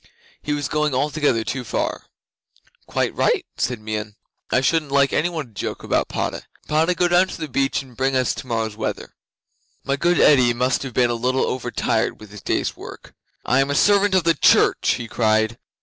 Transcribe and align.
He 0.41 0.53
was 0.53 0.67
going 0.67 0.95
altogether 0.95 1.43
too 1.43 1.63
far. 1.63 2.07
'"Quite 2.87 3.13
right," 3.13 3.45
said 3.55 3.79
Meon; 3.79 4.15
"I 4.49 4.59
shouldn't 4.59 4.91
like 4.91 5.13
any 5.13 5.29
one 5.29 5.49
to 5.49 5.53
joke 5.53 5.83
about 5.83 6.07
Padda. 6.07 6.41
Padda, 6.67 6.95
go 6.95 7.07
down 7.07 7.27
to 7.27 7.39
the 7.39 7.47
beach 7.47 7.83
and 7.83 7.95
bring 7.95 8.15
us 8.15 8.33
tomorrow's 8.33 8.75
weather!" 8.75 9.13
'My 9.83 9.97
good 9.97 10.19
Eddi 10.19 10.55
must 10.55 10.81
have 10.81 10.95
been 10.95 11.11
a 11.11 11.13
little 11.13 11.45
over 11.45 11.69
tired 11.69 12.19
with 12.19 12.31
his 12.31 12.41
day's 12.41 12.75
work. 12.75 13.13
"I 13.45 13.59
am 13.59 13.69
a 13.69 13.75
servant 13.75 14.15
of 14.15 14.23
the 14.23 14.33
church," 14.33 14.95
he 14.97 15.07
cried. 15.07 15.59